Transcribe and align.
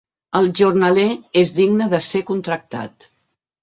El 0.39 0.47
jornaler 0.59 1.05
és 1.43 1.53
digne 1.61 1.91
de 1.95 2.03
ser 2.09 2.27
contractat. 2.35 3.13